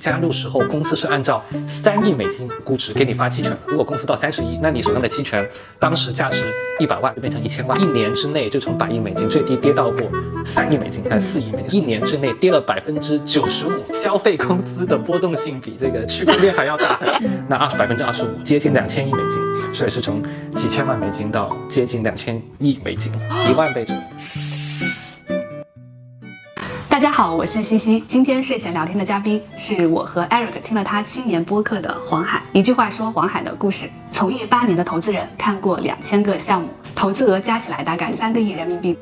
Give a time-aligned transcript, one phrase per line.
[0.00, 3.54] 加入时候，公司是按照三亿美金估值给你发期权。
[3.66, 5.46] 如果公司到三十亿，那你手上的期权
[5.78, 6.42] 当时价值
[6.78, 10.00] 一百万就变成一千万，一年之内就从百亿美金最低跌到过
[10.42, 13.72] 三亿美金，还是四亿美金，一年之内跌了百分之九十五。
[13.92, 16.98] 消费公司的波动性比这个区块链还要大，
[17.46, 20.22] 那二百分之二十五，接近两千亿美金，所以是从
[20.54, 23.12] 几千万美金到接近两千亿美金，
[23.50, 23.84] 一万倍。
[26.90, 28.04] 大家好，我是西西。
[28.08, 32.42] 今天睡前聊天的嘉宾是我和 Eric 听了他七年播客的黄海。
[32.52, 38.98] 一句话说黄海的故事：从业八年的投资人，看过两千个项目，投资额加起来大概三个亿人民币。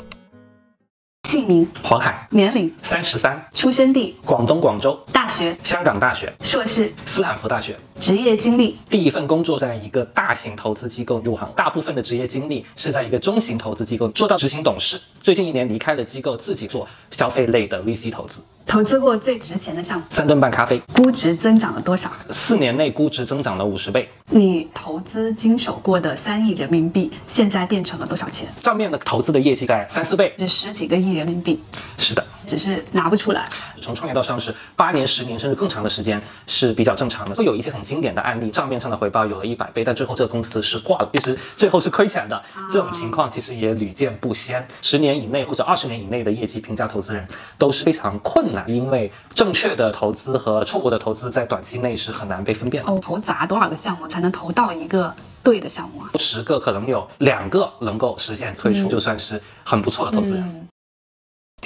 [1.27, 15.01] 姓名：黄海，年龄：三十三，出生地：广东广州，大学：香港大学，硕士：斯坦福大学，职业经历：第一份工作在一个大型投资机构入行，大部分的职业经历是在一个中型投资机构做到执行董事。
[15.21, 18.41] 最近一年离开了机构，自己做消费类的 VC 投资。
[18.67, 22.13] 投资过最值钱的项目，三顿半咖啡，估值增长了多少？
[22.31, 24.07] 四年内估值增长了五十倍。
[24.31, 28.47] 你投资经手过的三亿人民币，现在变成了多少钱？
[28.61, 31.59] 账面的投资的业绩在三四倍，是十几个亿人民币。
[31.97, 32.25] 是的。
[32.47, 33.47] 只是拿不出来。
[33.79, 37.35] 从创业到上市，八年、十年甚至更长的时间是比较正常的。
[37.35, 42.41] 会有一些很经典的案例，账面上的回报有了一百倍，但最后这个公司是挂了，其实最后是亏钱的。
[42.71, 44.67] 这种情况其实也屡见不鲜。
[44.83, 52.93] 十年以内或者二十年以内的业绩评价投资人都是非常困难，因为正确的投资和错误的投资在短期内是很难被分辨的。
[52.93, 56.11] 哦，投砸多少个项目才能投到一个对的项目啊？
[56.19, 60.69] 十个可能有两个能够实现退出，就算是很不错的投资人。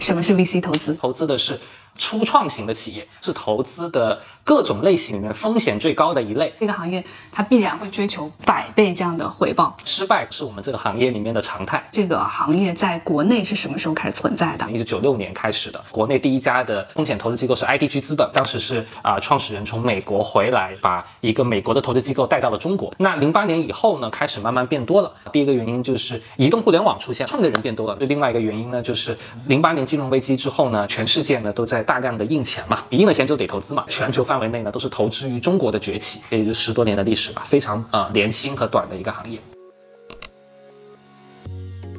[0.00, 0.94] 什么是 VC 投资？
[0.94, 1.58] 投资的是。
[1.96, 6.52] 初创型的企业是投资的各种类型里面风险最高的一类。
[6.58, 11.82] 这个行业它必然会追求百倍这样的回报，失败是我们这个行业里面的常态。
[11.92, 14.70] 这个行业在国内是什么时候开始存在的？
[14.70, 15.82] 一九九六年开始的。
[15.90, 22.92] 国内第一家的风险投资机构是 IDG 资本，当时是啊创始人从美国回来，把一个美国的投资机构带到了中国。
[22.98, 25.12] 那零八年以后呢，开始慢慢变多了。
[25.30, 27.96] 第一个原因就是移动互联网出现，创业的人变多了。
[28.00, 29.16] 另外一个原因呢，就是
[29.46, 32.62] 零八年金融危机之后呢，全世界呢都在大量的印钱。
[32.68, 33.84] 嘛，你印了钱就得投资嘛。
[33.88, 39.38] 全球范围内呢，都是投资于中国的崛起，也就十多年的历史吧，非常呃年轻和短的一个行业。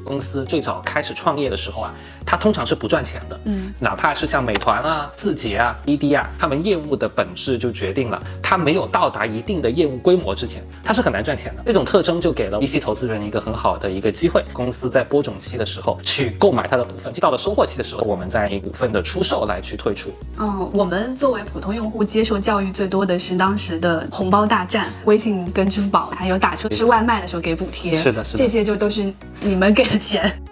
[0.05, 1.93] 公司最早开始创业的时候啊，
[2.25, 3.39] 它通常是不赚钱的。
[3.45, 11.63] 嗯，哪怕是像美团啊、字节啊、滴滴啊，他们业务的本质就决定了，它没有到达一定的业务规模之前，它是很难赚钱的。
[11.65, 14.43] 这种特征就给了 VC 投资人一个很好的一个机会。
[14.53, 20.11] 公司在播种期的时候去购买它的股份，到了收获期的时候，我们再以股份的出售来去退出。
[20.37, 27.93] 嗯，我们作为普通用户接受教育最多的是当时的红包大战，微信跟支付宝，还有打车吃外卖的时候给补贴。
[27.93, 29.97] 是的，是的，这些就都是你们给的。
[30.03, 30.42] 钱，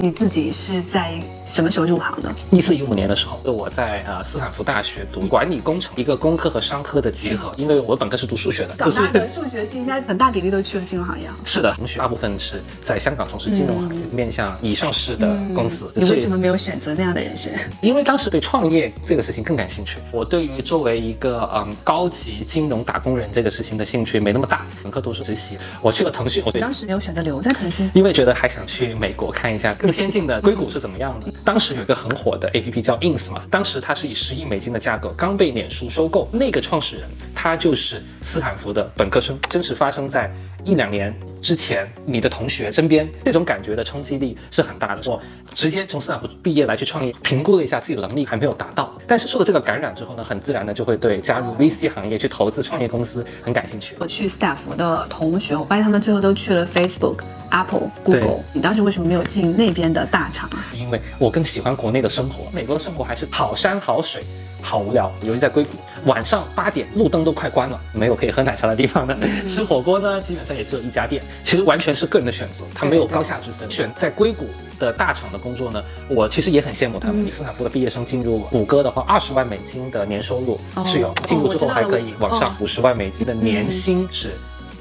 [0.00, 2.32] 你自己是在什么时候入行的？
[2.52, 7.52] 一四一五年的时候，我在呃斯坦福大学读管理工程，一个工科和商科的结合。
[7.56, 11.26] 因为我本科是读数学的，港大的数学系应该很大比例都去了金融行业。
[11.44, 15.90] 是的，同学大部分是在香港从事金融行业，面向已上市的公司。
[15.96, 17.50] 你为什么没有选择那样的人生？
[17.82, 19.98] 因为当时对创业这个事情更感兴趣。
[20.12, 24.64] 我对于作为一个嗯高级金融打工人这个事情的兴趣没那么大。
[24.80, 26.40] 本科读书实习，我去了腾讯。
[26.46, 31.32] 我当时没有选择留在腾讯，因为觉得还想去美国看一下更先进的硅谷是怎么样的。
[31.44, 40.30] 当时有一个很火的 APP 叫 Ins 嘛，当时它是以十亿美金的价格刚被脸书收购，那个创始人他就是斯坦福的本科生，真实发生在
[40.68, 45.00] 一两年之前，你的同学身边，这种感觉的冲击力是很大的。
[45.10, 45.18] 我
[45.54, 53.96] 直接从斯坦福毕业来去创业，评估了一下自己的能力还没有达到，但是受了这个感染之后呢，很自然的就会对加入 VC 行业去投资创业公司很感兴趣。
[53.98, 57.20] 我去斯坦福的同学，我发现他们最后都去了 Facebook。
[57.50, 60.66] Apple、Google，你当时为什么没有进那边的大厂啊？
[60.74, 64.22] 因为我更喜欢国内的生活，美国的生活还是好山好水，
[64.60, 65.10] 好无聊。
[65.22, 65.70] 尤其在硅谷，
[66.04, 69.16] 晚上八点路灯都快关了，没有可以喝奶茶的地方呢。
[69.46, 71.22] 吃火锅呢，基本上也只有一家店。
[71.44, 73.70] 其实完全是个人的选择，它没有高下之分。
[73.70, 74.46] 选在硅谷
[74.78, 77.24] 的大厂的工作呢，我其实也很羡慕他们。
[77.24, 84.32] 你斯坦福的毕业生进入谷歌的话，二十万美金的年收入是有，进入之后还可以往上五十万美金的年薪是。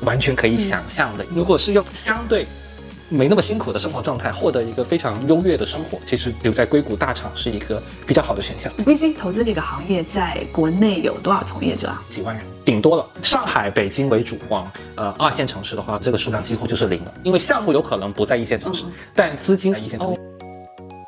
[0.01, 2.45] 完全可以想象的，如果是用相对
[3.09, 8.71] 没那么辛苦的生活状态获得一个非常优越的生活，其实留在硅谷大厂是一个比较好的选项。
[8.85, 12.03] VC 投资这个行业在国内有多少从业者啊？
[12.09, 13.05] 几万人，顶多了。
[13.23, 17.13] 上海、北京为主，往呃二线城市的话，这个数量几乎就是零了。
[17.23, 18.83] 因为项目有可能不在一线城市，
[19.15, 20.19] 但资金在一线城市。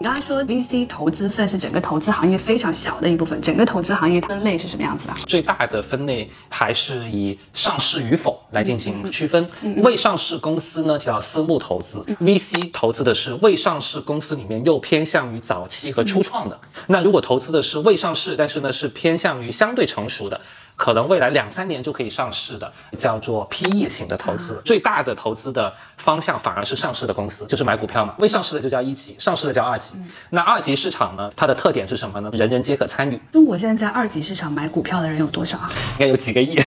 [0.02, 5.14] 你刚才说 VC 投资算是整个投资行业非常小的一部分，整个投资行业分类是什么样子的？
[5.28, 9.46] 最大的分类还是以上市与否来进行区分。
[9.84, 16.58] 未上市公司呢叫私募投资，VC 投资的是未上市公司里面又偏向于早期和初创的。
[16.88, 20.40] 那如果投资的是未上市，但是呢是偏向于相对成熟的。
[20.80, 24.62] 可能未来两三年就可以上市的，叫做 PE 型的投资。
[24.64, 28.16] 最大的投资的方向反而是上市的公司，就是买股票嘛。
[28.20, 29.96] 未上市的就叫一级，上市的叫二级。
[30.30, 32.30] 那二级市场呢，它的特点是什么呢？
[32.32, 33.20] 人人皆可参与。
[33.34, 35.70] 中国现在在二级市场买股票的人有多少啊？
[35.96, 36.58] 应该有几个亿。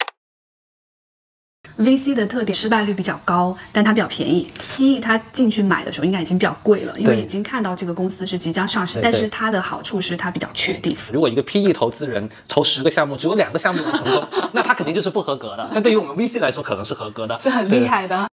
[1.78, 4.48] VC 的特点失败率比较高，但它比较便宜。
[4.76, 9.00] PE 它进去买的时候应该已经比较贵了，因为已经看到这个公司是即将上市。
[9.02, 10.96] 但是它的好处是它比较确定。
[11.12, 15.70] 如果一个 PE 投资人投十个项目，只有两个项目能成功， 那他肯定就是不合格的。
[15.72, 18.31] 但对于我们 VC 来说，可能是合格的，是很厉害的。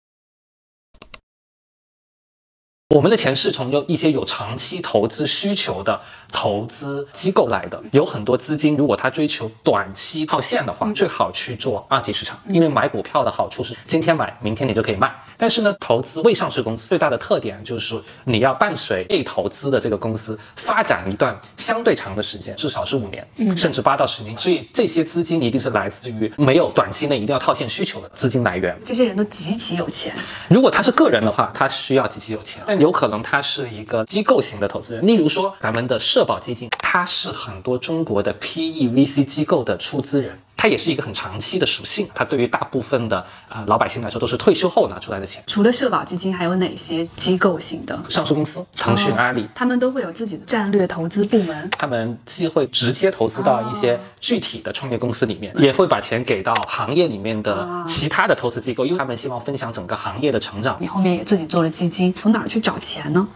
[2.97, 6.01] 我们的钱是从有一些有长期投资需求的
[6.33, 15.13] 投资机构来的，有很多资金，如果他追求短期套现的话，最好去做二级市场，因为买股票的好处是今天买，明天你就可以卖。
[15.37, 24.35] 但是呢，投资未上市公司最大的特点就是你要伴随被投资的这个公司发展一段相对长的时间，至少是五年，甚至八到十年。
[24.35, 28.75] 所以这些资金一定是来自于没有短期内一定要套现需求的资金来源。
[28.83, 30.15] 这些人都极其有钱。
[30.49, 32.63] 如果他是个人的话，他需要极其有钱。
[32.79, 40.39] 有有可能他是一个机构型的投资人，例如说咱们的社保基金，它是很多中国的 PE VC 机构的出资人。
[40.57, 45.41] 它也是一个很长期的属性，它对于大部分的啊老百姓来说都是退休后拿出来的钱。
[45.45, 48.65] 除了社保基金，还有哪些机构型的上市公司？
[48.75, 51.69] 腾讯、阿里，他们都会有自己的战略投资部门。
[51.77, 60.75] 他们既会直接投资到一些具体的创业公司里面，也会把钱给到行业里面的其他的投资机构，因为他们希望分享整个行业的成长。
[60.79, 63.27] 你后面也自己做了基金，从哪儿去找钱呢？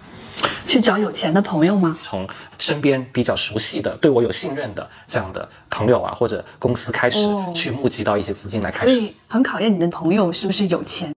[0.66, 1.98] 去找有钱的朋友吗？
[2.04, 2.28] 从
[2.58, 8.94] 身边比较熟悉的、对我有信任的这样的朋友啊，或者公司开始去募集到一些资金来开始。
[8.94, 11.12] 所以很考验你的朋友是不是有钱。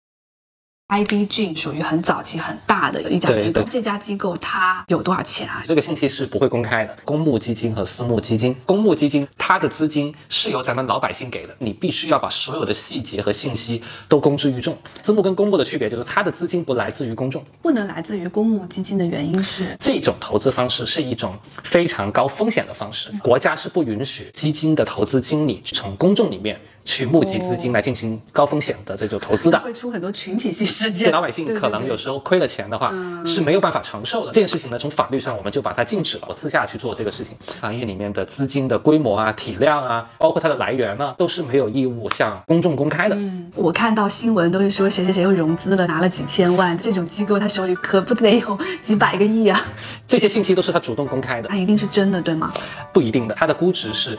[0.89, 3.63] IBG 属于很早期、很大的一家机构。
[3.63, 5.63] 这家机构它有多少钱啊？
[5.67, 6.95] 这个信息是不会公开的。
[7.07, 14.77] 公募基金和私募基金，公募基金它的资金是由咱们老百姓给的，你必须要把所有的细节和信息都公之于众。
[15.03, 21.35] 私募跟公募的区别就是它的资金不来自于公众，不能来自于公募基金的原因是这种投资方式是一种
[21.65, 26.61] 非常高风险的方式，国家是不允许基金的投资经理从公众里面。
[26.85, 31.07] 去募集资金来进行高风险的这种投资的，会出很多群体性事件。
[31.07, 32.93] 对老百姓可能有时候亏了钱的话
[33.27, 34.33] 是没有办法承受的。
[34.33, 36.25] 这件事情呢，从法律上我们就把它禁止了。
[36.29, 43.17] 我私下去做这个事情，行业里面的资金的规模啊、体量啊，包括它的来源呢，都是没有义务向公众公开的。
[43.17, 49.59] 嗯，我看到新闻都是说谁谁谁又融资了，拿了几千万，这种机构他手里可不得有几百个亿啊。
[50.07, 52.53] 这些信息都是他主动公开的，他一定是真的，对吗？
[52.93, 54.19] 不一定的，他的估值是。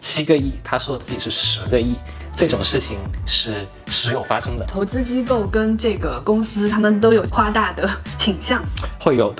[0.00, 1.96] 七个亿，他说自己是十个亿，
[2.34, 4.64] 这种事情是时有发生的。
[4.64, 8.62] 投资机构跟这个公司，他们都有夸大的倾向，
[8.98, 9.34] 会有。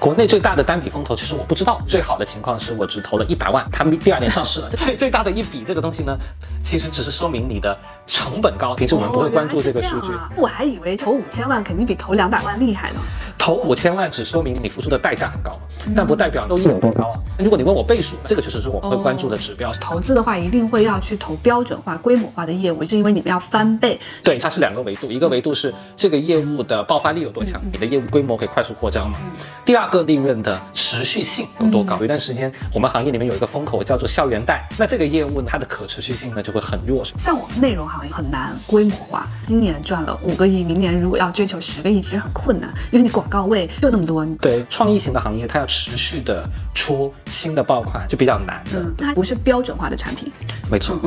[0.00, 1.82] 国内最大的单笔风投，其实我不知道。
[1.88, 4.70] 最好的情况是我只投了一百万，他们第二年上市了。
[4.70, 6.16] 最最大的一笔这个东西呢，
[6.62, 7.76] 其实只是说明你的
[8.06, 8.76] 成本高。
[8.76, 10.12] 平时我们不会关注这个数据。
[10.36, 13.00] 我还以为投五千万肯定比投两百万厉害呢。
[13.48, 15.58] 投五千万只说明你付出的代价很高，
[15.96, 17.18] 但不代表收益有多高啊。
[17.38, 19.72] 如果你问我倍数，这个确实是我们会关注的指标。
[19.80, 23.98] 投资的话，一定会要去投标准化、规模化的业务，是因为你们要翻倍。
[24.22, 29.16] 对，它是两个维度，一个维度是这个业务的爆发力有多强，你的业务规模可以快速扩张嘛。
[29.64, 29.88] 第二。
[29.88, 31.96] 个利润的持续性有多高？
[32.00, 37.02] 有一段时间，我们行业里面有一个风口叫做校园贷，那这个业务呢，它的可持续性呢就会很弱。
[37.18, 44.26] 像我们内容行业很难规模化，今年赚了五个亿，明年如果要追求十个亿，其实很困难，因为你广告位就那么多。
[44.40, 48.62] 对，创意型的行业，它要持续的出新的爆款就比较难。
[48.74, 50.30] 嗯，它不是标准化的产品。
[50.70, 50.98] 没错。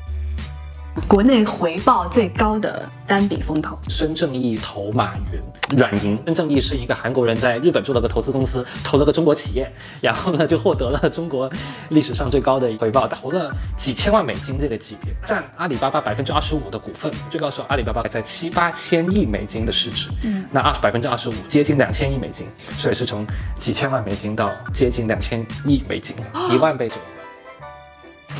[1.07, 6.17] 国内回报最高的单笔风投，孙正义投马云软银。
[6.25, 9.71] 孙正义是一个韩国人，在日本做了个投资公司，投了个中国企业，
[10.01, 11.50] 然后呢就获得了中国
[11.89, 23.25] 历史上最高的回报，投了几千万美金这个级别，占阿里巴巴百分之二十五的股份，最高时候阿里巴巴在七八千亿美金的市值，嗯，那二百分之二十五接近两千亿美金，所以是从
[23.57, 26.15] 几千万美金到接近两千亿美金，
[26.51, 27.03] 一万倍左右。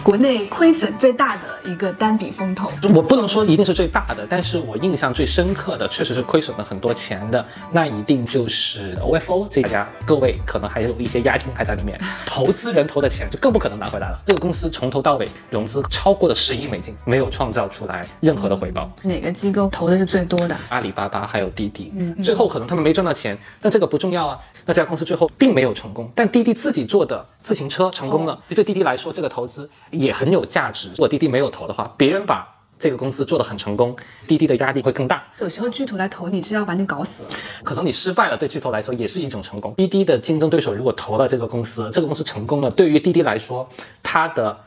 [0.04, 2.72] 国内亏损最大的一个单笔风投。
[2.94, 9.88] 我不能说一定是最大的，但是我印象最深刻的，确实是亏损了很多钱的，那一定就是 OFO 这家。
[10.06, 14.18] 各位可能还有一些押金还在里面， 投资人投的钱就更不可能拿回来了。
[14.26, 18.92] 这个公司从头到尾融资超过了十亿美金，没有创造出来任何的回报。
[19.04, 20.58] 哪个机构投的是最多的？
[20.70, 21.94] 阿里巴巴还有滴滴。
[21.96, 24.40] 嗯，最后可能他们没赚到钱，但这个不重要啊。
[24.66, 30.90] 那这家公司最后并没有成功，但滴滴自己做的自行车成功了，对滴滴来说这个投资也很有价值。
[30.90, 33.96] 如果滴滴没有投的话，别人把这个公司做得很成功，
[34.28, 35.24] 滴滴的压力会更大。
[35.40, 37.24] 有时候巨头来投你是要把你搞死，
[37.64, 39.74] 可能你失败了，对巨头来说也是一种成功。
[39.76, 43.68] 滴滴的竞争对手如果投了这个公司，这个公司成功了，对于滴滴来说，
[44.02, 44.58] 它的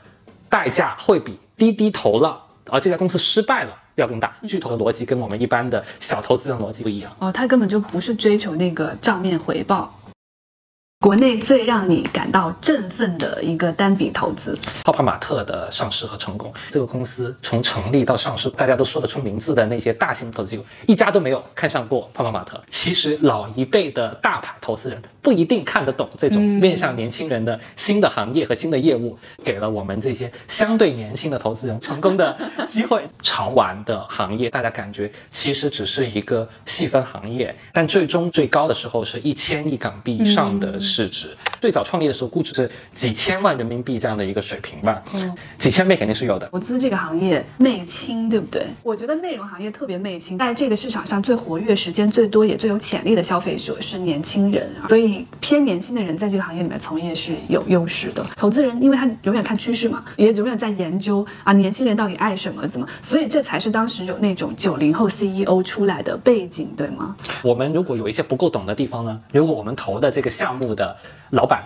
[0.48, 4.34] 代价会比滴滴投了而这家公司失败了要更大。
[4.46, 7.12] 巨头的逻辑跟我们一般的小投资人逻辑不一样。
[7.18, 9.92] 哦，他根本就不是追求那个账面回报。
[11.00, 16.50] 国内最让你感到振奋的一个单笔投资，泡泡玛特的上市和成功。
[16.70, 22.58] 这个公司从成立到上市，大家都说得出名字的那些大型投资机构，一家都没有看上过泡泡玛特。
[22.70, 32.34] 其实老一辈的大牌投资人不一定看得懂这种面向年轻人的新的行业和新的业务，给了我们这些相对年轻的投资人成功的
[32.66, 33.04] 机会。
[33.20, 40.80] 潮玩的行业，大家感觉其实只是一个细分行业，但最终最高的时候是一千亿港币以上的。
[40.84, 46.46] 市值最早创立的时候，估值是几千万人民币这样的一个水平吧，嗯，几千倍肯定是有的。
[46.52, 48.66] 投资这个行业媚青，对不对？
[48.82, 58.24] 我觉得内容行业特别媚青，在这个市场上最活跃、时间最多也最有潜力的消费者是年轻人，所以偏年轻的人在这个行业里面从业是有优势的。
[58.36, 67.16] 投资人因为他永远看趋势嘛，也永远在研究啊年轻人到底爱什么怎么，所以这才是当时有那种九零后 CEO 出来的背景，对吗？
[67.42, 70.96] 我们如果有一些不够懂的地方呢，如果我们投的这个项目的。
[71.30, 71.62] 老板，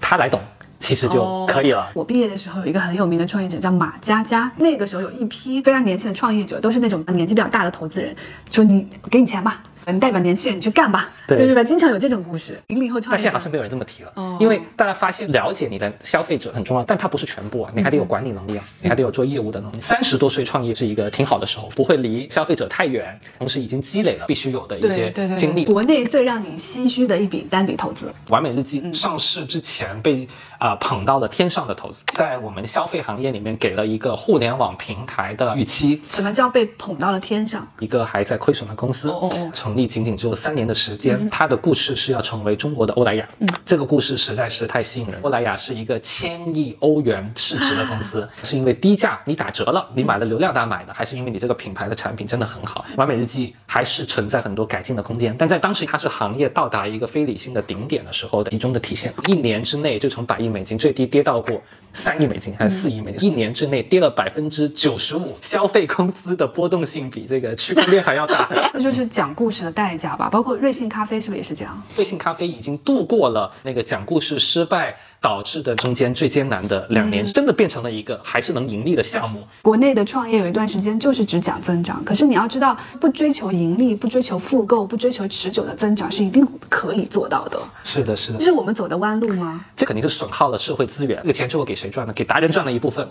[0.00, 0.40] 他来懂，
[0.78, 1.88] 其实就可以了。
[1.94, 8.14] 我毕业的时候有一个很有名的创业者叫马佳佳，那个时候有一批非常年轻的创业者，都是那种年纪比较大的投资人，
[8.50, 9.62] 说你给你钱吧。
[9.92, 11.62] 你代表年轻人，你去干吧，对对吧？
[11.62, 12.60] 经常有这种故事。
[12.66, 19.80] 零零后创业，但现在好像没有人这么提了，因为大家发现了解你的消费者很重要，但它不是全部啊，你还得有管理能力啊，你还得有做业务的能力。
[19.80, 25.64] 三十多岁创业是一个挺好的时候，不会离消费者太远，同时已经积累了必须有的一些经历。
[25.64, 30.28] 国内最让你唏嘘的一笔单笔投资，完美日记上市之前被。
[30.58, 36.02] 啊，捧到了天上的投资，在我们消费行业里面给了一个互联网平台的预期。
[36.08, 37.66] 什么叫被捧到了天上？
[37.78, 39.12] 一个还在亏损的公司，
[39.52, 43.28] 成立仅仅只有三年的时间，它的故事是要成为中国的欧莱雅。
[43.40, 45.18] 嗯，这个故事实在是太吸引人。
[45.22, 52.82] 欧莱雅是一个千亿欧元市值的公司， 是因为低价你打折了，你买了流量大买的，还是因为你这个品牌的产品真的很好？
[52.96, 59.12] 完美日记还是存在很多改进的空间，但在当时它是行业到达一个非理性的顶点的时候的集中的体现。
[59.26, 60.45] 一年之内就从百亿。
[60.48, 61.60] 美金最低跌到过
[61.92, 65.36] 三亿美金还是四亿美金，一年之内跌了百分之九十五。
[65.40, 70.28] 消费公司的波动性比这个区块链还要大， 这就是讲故事的代价吧？
[70.30, 71.82] 包括瑞幸咖啡是不是也是这样？
[71.96, 74.96] 瑞幸咖啡已经度过了那个讲故事失败。
[75.26, 79.42] 导致的中间最艰难的两年，真的变成了一个还是能盈利的项目。
[79.60, 87.58] 国内的创业有一段时间就是只讲增长，可是你要知道，不追求盈利，不追求复购，不追求持久的增长，是一定可以做到的。
[87.82, 89.64] 是的，是的，这是我们走的弯路吗？
[89.74, 91.18] 这肯定是损耗了社会资源。
[91.22, 92.12] 这个钱最后给谁赚呢？
[92.12, 93.04] 给达人赚了一部分，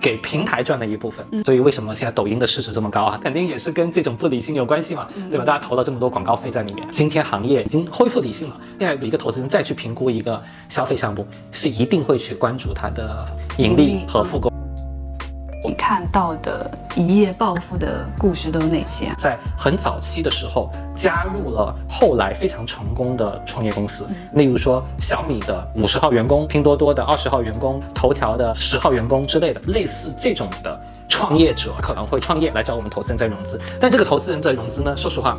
[0.00, 1.24] 给平台赚了一部分。
[1.44, 3.20] 所以为什么现在抖音的市值这么高啊？
[3.22, 5.44] 肯定也是跟这种不理性有关系嘛，对吧？
[5.44, 6.84] 大家投了这么多广告费在里面。
[6.90, 11.24] 今天行业已经恢复理性了，现在一个投资人再去评估一个消费项目，
[11.60, 12.30] 是一定会去。
[12.40, 13.26] 关注它的
[13.58, 14.50] 盈利和复购。
[15.62, 19.14] 你看到的一夜暴富的故事都有哪些？
[19.18, 33.60] 在很早期的时候，加入了后来非常成功的创业公司，例如说小米的五十号员工、拼多多的二十号员工、头条的十号员工之类的，类似这种的创业者可能会创业来找我们投资人在融资。
[33.78, 35.36] 但这个投资人在融资呢，说实话，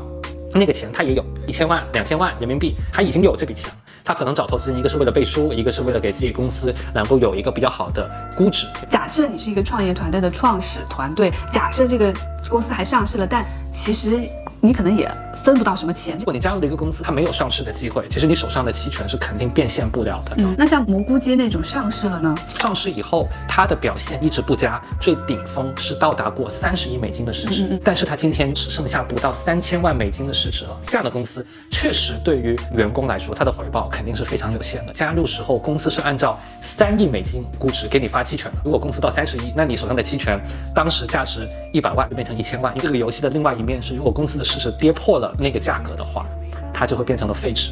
[0.54, 3.76] 那个钱他也有一千万、两千万人民币，他已经有这笔钱了。
[4.04, 8.68] 他可能找投资人，一个是为了背书，一个是为了给自己公司能够有一个比较好的估值。
[8.90, 12.14] 假设你是一个创业团队的创始团队，假设这个
[12.50, 14.20] 公司还上市了，但其实
[14.60, 15.10] 你可能也。
[15.44, 16.18] 分不到什么钱。
[16.18, 20.36] 如果你加入了一个公司，它没有上市的机会，其实你手上的期权是肯定变现不了的。
[20.38, 22.36] 嗯，那像蘑菇街那种上市了呢？
[22.60, 30.78] 上市以后，它的表现一直不佳，最顶峰是到达过三十亿美金的市值，但是它今天只剩下不到三千万美金的市值了。
[30.86, 34.94] 这样的公司确实对于员工来说，它的回报肯定是非常有限的。
[34.94, 38.58] 加入时候，公司是按照三亿美金估值给你发期权的。
[38.64, 40.40] 如果公司到三十亿，那你手上的期权
[40.76, 42.74] 当时价值一百万就变成一千万。
[42.78, 45.31] 这个游戏的另外一面是，如果公司的市值跌破了。
[45.38, 46.26] 那个价格的话，
[46.74, 47.72] 它就会变成了废纸。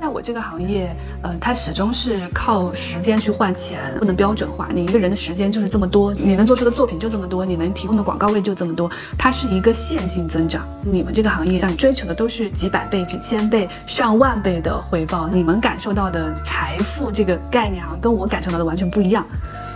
[0.00, 4.68] 那我这个行业，呃，它始终是靠时间去换钱，不能标准化。
[4.72, 8.88] 你一个人的时间就是这么多，你能做出的作品就这么多，你能提供的广告位就这么多，
[9.18, 10.64] 它是一个线性增长。
[10.82, 19.26] 你们这个行业想追求的都是几百倍、几千倍、上万倍的回报，你们感受到的财富这个概念，啊跟我感受到的完全不一样。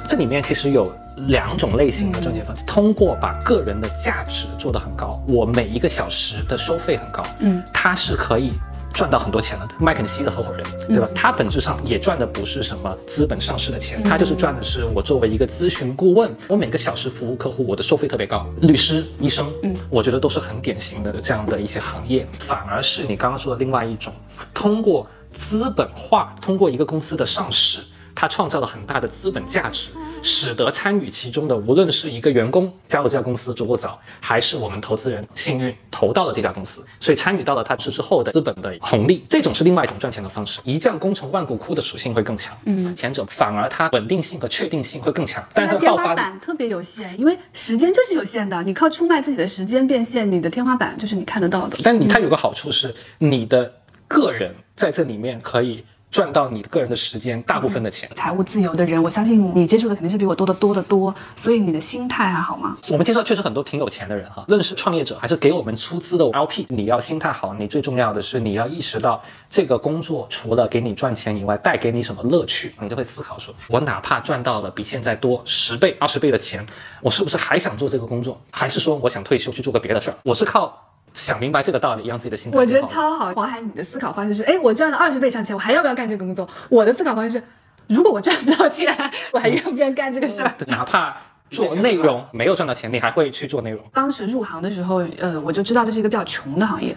[0.08, 0.86] 这里面其实有
[1.28, 8.52] 两种类型的赚钱方式，通过把个人的价值做得很高，我每一个小时的收费很高，嗯，它是可以。
[8.94, 11.08] 赚到很多钱了的麦肯锡的合伙人，对吧？
[11.14, 18.46] 他本质上也赚的不是什么资本上市的钱，他就是赚的是我作为一个咨询顾问，我每个小时服务客户，我的收费特别高。
[18.60, 22.28] 律师、医生，嗯，我觉得都是很典型的这样的一些行业。
[22.40, 24.12] 反而是你刚刚说的另外一种，
[24.52, 27.80] 通过资本化，通过一个公司的上市，
[28.14, 29.88] 它创造了很大的资本价值。
[30.22, 40.60] 使得参与其中的，无论是一个员工加入这家公司足够早，还是我们投资人幸运投到了这家公司，所以参与到了它之后的资本的红利，这种是另外一种赚钱的方式。
[40.64, 51.76] 一将功成万骨枯的属性会更强，嗯，前者反而它稳定性和确定性会更强，但是天花板特别有限，因为时间就是有限的，你靠出卖自己的时间变现，你的天花板就是你看得到的。
[51.82, 53.72] 但你它有个好处是，你的
[54.06, 55.84] 个人在这里面可以。
[56.12, 62.76] 赚到你个人的时间大部分的钱，财务自由的人，我相信你接触的肯定是比我多得多得多，所以你的心态还好吗？
[62.90, 76.66] 我们介绍确实很多挺有钱的人哈，论是创业者还是给我们出资的 LP，你要心态好，你最重要的是你要意识到这个工作除了给你赚钱以外，带给你什么乐趣，你就会思考说，我哪怕赚到了比现在多十倍、二十倍的钱，
[77.00, 80.16] 我是不是还想做这个工作，还是说我想退休去做个别的事儿？
[80.24, 80.91] 我是靠。
[81.14, 82.58] 想明白这个道理，让自己的心态。
[82.58, 83.32] 我觉得超好。
[83.34, 86.48] 黄海，你的思考方式是：哎，我赚了二十倍上钱，我还要不要干这个工作？
[86.68, 87.44] 我的思考方式是：
[87.88, 88.94] 如果我赚不到钱，
[89.32, 90.54] 我还愿不愿意干这个事儿？
[90.66, 91.16] 哪怕
[91.50, 93.84] 做内容没有赚到钱，你还会去做内容？
[93.92, 96.96] 当时入行的时候，呃，我就知道这是一个比较穷的行业。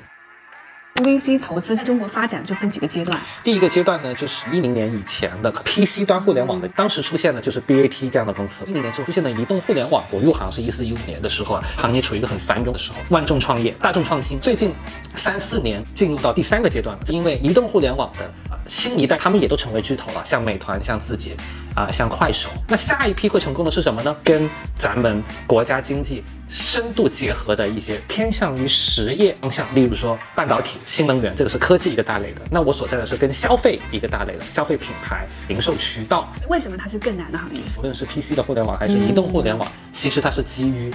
[1.04, 3.20] VC 投资在中国发展就分几个阶段。
[3.44, 8.64] 第一个阶段呢，就是一零年以前的 PC 端互联网的，当时出现的就是 BAT 这样的公司。
[8.66, 14.40] 一零年之后出现的移动互联网，我入行是一四一五年的时候啊，行业处于一个很繁荣的时候，万众创业，大众创新。
[14.40, 14.74] 最近
[15.16, 18.32] 三四年进入到第三个阶段了，因为移动互联网的
[18.68, 21.36] 新一代，他们也都成为巨头了，像美团，像字节。
[21.76, 24.16] 啊，像快手，那下一批会成功的是什么呢？
[24.24, 32.42] 跟咱们国家经济深度结合的一些偏向于实业方向，例如说半导体、新能源，这个是科技一个大类的。
[32.50, 36.34] 那我所在的是跟消费一个大类的，消费品牌、零售渠道。
[36.48, 37.60] 为什么它是更难的行业？
[37.78, 40.90] 无论是 PC 的互联网还是移动互联网，其实它是基于。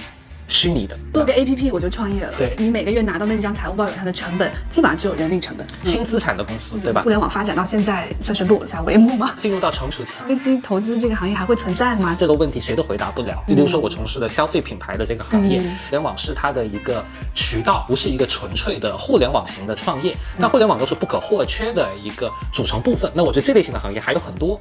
[0.51, 2.33] 虚拟的，做个 A P P 我就创业了。
[2.37, 7.03] 对，你每个月拿到那张财务报表，它的成本基本上只有人力成本， 轻资产的公司，对吧？
[7.03, 9.33] 互联网发展到现在算是落下帷幕吗？
[9.39, 12.17] 进入到成熟期， V C 投资这个行业还会存在吗？
[12.19, 13.43] 这个问题谁都回答不了。
[13.47, 17.03] 比如说我从事的消费品牌的这个行业，互联网是它的一个
[17.35, 20.17] 渠道，不是一个纯粹的互联网型的创业。
[20.37, 23.11] 那互联网都是不可或缺的一个组成部分。
[23.15, 24.61] 那我觉得这类型的行业还有很多。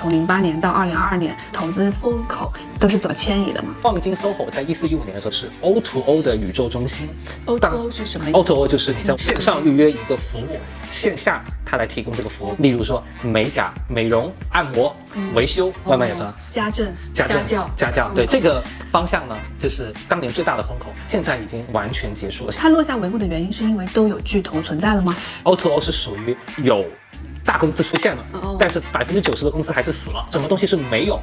[0.00, 3.74] 从零八年到二零二二年，投资风口都是怎么迁移的吗？
[3.82, 7.06] 望京 SOHO 在一四一五年的时候是 O to O 的宇宙中心。
[7.44, 10.58] O to O 是什么？O to O 就是你在线上预约一个服务，
[10.90, 12.56] 线下他来提供这个服务。
[12.60, 14.96] 例如说美甲、美容、按摩、
[15.34, 18.10] 维修，外卖也算家政、家教、家教。
[18.14, 22.52] 对这个方向呢，就是当年最大的风口，现在已经完全结束了。
[22.52, 26.34] 它落下帷幕的原因是因为都有巨头存在了吗？O to O 是属于
[26.64, 26.82] 有。
[27.50, 28.24] 大公司出现了，
[28.60, 30.24] 但是百分之九十的公司还是死了。
[30.30, 31.18] 什么东西是没有？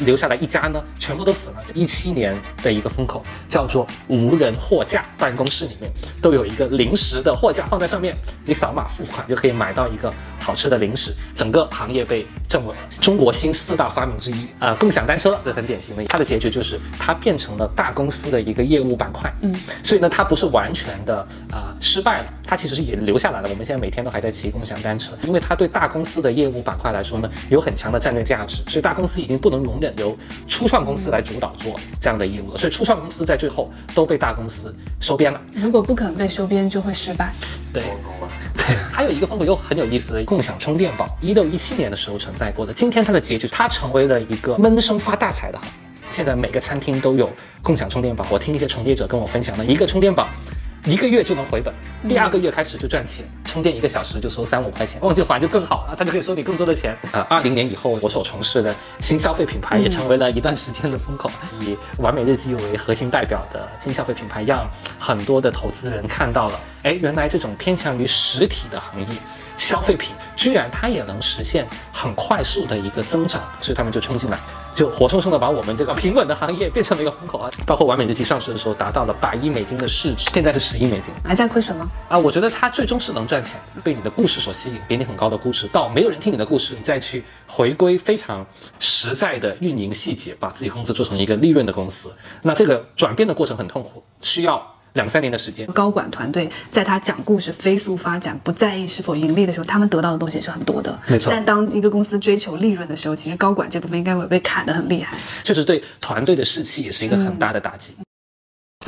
[0.00, 1.56] 留下来一家呢，全部都死了。
[1.74, 5.90] 一七年的一个风口叫做无人货架，办公室里面
[6.22, 8.14] 都有一个临时的货架放在上面，
[8.44, 11.12] 你扫码付款就可以买到一个好吃的零食。
[11.34, 16.04] 整个行业被证为中国新四大发明之一啊，共享单车这很典型的。
[16.04, 21.16] 它的结局就是它变成了大公司的一个业务板块，嗯，所以呢，它不是完全的
[21.50, 23.48] 啊失败了，它其实是也留下来了。
[23.50, 29.94] 我们现在每天都还在骑共享单车，因为它对大公司的业务板块来说呢，有很强的战略价值，所以大公司已经不能容忍。
[29.98, 35.38] 由初创公司来主导做这样的业务了，所以初创公司在最后都被大公司收编了。
[35.52, 37.34] 如果不肯被收编，就会失败。
[37.70, 37.82] 对，
[38.56, 38.76] 对。
[38.90, 42.72] 还有一个风口又很有意思共享充电宝，一六一七年的时候存在过的。
[42.72, 45.72] 今天它的结局，它成为了一个闷声发大财的行业。
[46.10, 47.28] 现在每个餐厅都有
[47.62, 48.24] 共享充电宝。
[48.30, 50.28] 我听一些从业者跟我分享的，一个充电宝。
[50.84, 51.74] 一个月就能回本，
[52.08, 56.96] 第二个月开始就赚钱，充电一个小时就收三五块钱，忘记还就更好了，他就可以收你更多的钱。
[57.12, 64.66] 呃，二零年以后，我所从事的新消费品牌也成为了一段时间的风口，以完美日记为核心代表的新消费品牌，让
[64.98, 69.06] 很多的投资人看到了，哎，原来这种偏向于实体的行业，
[69.58, 74.38] 消费品居然它也能实现很快速的一个增长，所以他们就冲进来。
[74.78, 77.50] 就活生生的把我们这个平稳的行业变成了一个风口啊！
[77.66, 81.88] 包括完美日记上市的时候达到了百亿美金的市值，现在是十亿美金，还在亏损吗？
[82.08, 88.46] 啊，我觉得它最终是能赚钱，被你的故事所吸引，给你很高的估值，到没有人听你的故事，你再去回归非常
[88.78, 94.64] 实在的运营细节，把自己公司做成一个利润的公司，那这个转变的过程很痛苦，需要。
[94.98, 100.98] 两三年的时间，高管团队在他讲故事、飞速发展、不在意是否盈利的时候，他们得到的东西也是很多的。
[101.06, 101.30] 没错。
[101.30, 105.16] 但当一个公司追求利润的时候，其实高管这部分应该会被砍得很厉害。
[105.44, 107.92] 确实，对团队的士气也是一个很大的打击。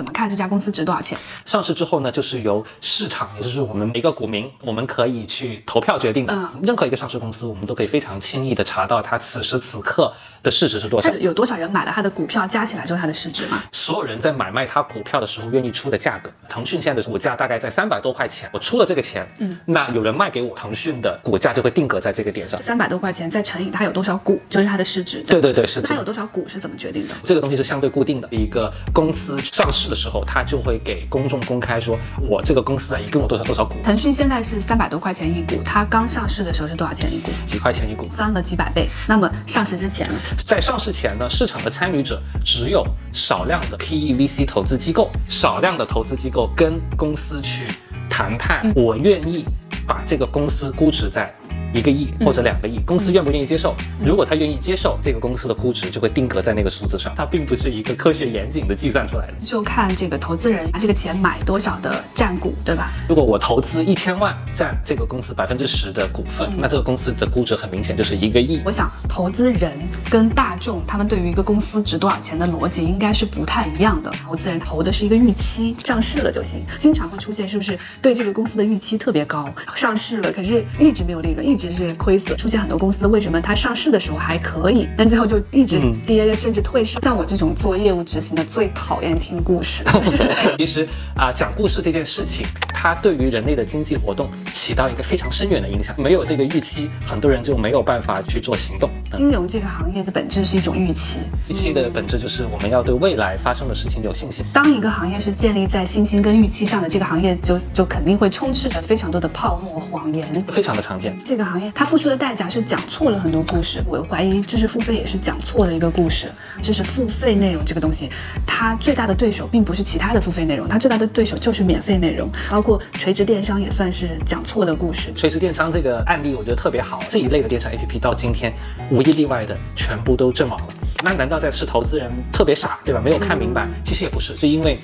[0.00, 1.18] 怎么看这家公司值多少钱？
[1.44, 6.32] 上市之后呢，就是由市场，也就是我们每个股民，我们可以去投票决定的。
[6.32, 6.48] 嗯。
[6.62, 10.10] 任何一个上市公司，我们都可以非常轻易的查到它此时此刻。
[10.42, 11.10] 的市值是多少？
[11.16, 13.62] 有多少人买了它的股票，加起来就是它的市值吗？
[13.72, 22.58] 所有人在买卖它股票的时候愿意出的价格，腾讯现在的股价大概在三百多块钱，我出了这个钱，嗯，那有人卖给我，腾讯的股价就会定格在这个点上。
[22.62, 25.22] 三百多块钱再乘以它有多少股，就是它的市值。
[25.24, 25.88] 对对对，是的。
[25.88, 27.14] 它有多少股是怎么决定的？
[27.22, 28.26] 这个东西是相对固定的。
[28.30, 33.78] 一个公司上市的时候，他就会给公众公开说，我这个公司啊，一共有多少多少股。
[33.82, 37.30] 腾讯现在是三百多块钱一股，它刚上市的时候是多少钱一股？
[37.44, 38.88] 几块钱一股，翻了几百倍。
[39.06, 40.14] 那么上市之前呢？
[40.46, 41.10] 在上市前。
[41.10, 47.66] 呢市场的参与者只有少量的 PE VC 投资机构，少量的投资机构跟公司去
[48.08, 49.44] 谈判，我愿意
[49.88, 51.34] 把这个公司估值在。
[51.72, 53.74] 一个亿或者两个亿，公司愿不愿意接受？
[54.04, 57.12] 如果他愿意接受，这个公司的估值就会定格在那个数字上。
[57.16, 62.90] 它并不是一个科学严谨的计算出来的，就看这个投资人拿这个钱买多少的占股，对吧？
[63.08, 68.60] 如果我投资一千万，占这个公司百分之十的股份，那这个公司的估值很明显就是一个亿。
[68.64, 69.72] 我想，投资人
[70.10, 74.10] 跟大众他们对于一个公司值多少钱的逻辑应该是不太一样的。
[74.24, 76.64] 投资人投的是一个预期，上市了就行。
[76.78, 82.36] 经常会出现是不是对这个公司的预期特别高，上市了可是一直没有利润，一直是亏损。
[82.38, 86.98] 出现很多公司，为什么它上市的时候还可以，但最后就一直跌，甚至退市？
[87.02, 89.84] 像我这种做业务执行的，最讨厌听故事。
[90.56, 92.46] 其实啊，讲故事这件事情，
[92.82, 95.94] 它对于人类的经济活动起到一个非常深远的影响。
[95.98, 98.88] 没有这个预期，很多人就没有办法去做行动。
[99.12, 101.18] 金融这个行业的本质是一种预期，
[101.50, 104.42] 预期的本质就是我们要对未来发生的事情有信心。
[104.50, 111.14] 当一个行业是建立在信心跟预期上的，这个行业就就肯定会充斥着非常多的泡沫谎言，非常的常见。
[111.22, 112.30] 这个行业它付出的代。
[112.34, 116.30] 价是讲错了很多故事，我怀疑知识付费也是讲错了一个故事。
[116.62, 118.08] 知识付费内容这个东西，
[118.46, 125.12] 它最大的对手并不是其他的付费内容，它最大的对手就是免费内容，包括垂直电商也算是讲错的故事。
[125.14, 128.52] 垂直电商这个案例我觉得特别好，这一类的电商 APP 到今天
[128.90, 130.66] 无一例外的全部都阵亡了。
[131.02, 133.00] 那难道在是投资人特别傻，对吧？
[133.02, 133.66] 没有看明白？
[133.84, 134.78] 其实也不是，是因为。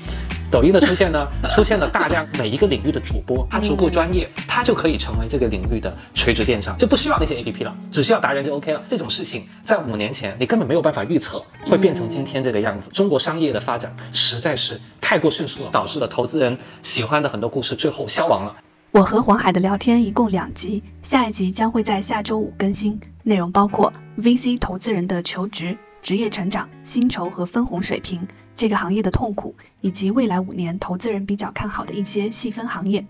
[0.51, 8.83] 抖音的出现呢， 出现了大量每一个领域的主播，他足够专业，他就可以成为这个领域的垂直电商，就不需要那些 A P P 了，只需要达人就 O K 了。
[8.89, 12.91] 这种事情在五年前你根本没有办法预测会变成今天这个样子。
[12.91, 18.55] 中国商业的发展实在是太过迅速了，导致了投资人喜欢的很多故事最后消亡了。
[18.93, 28.27] 我和黄海的聊天一共两集，下一集将会在下周五更新，内容包括 V C 投资人的求职、职业成长、薪酬和分红水平。
[28.57, 33.07] 这个行业的痛苦，以及未来五年投资人比较看好的一些细分行业，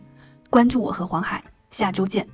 [0.50, 2.26] 关注我和黄海，下周见。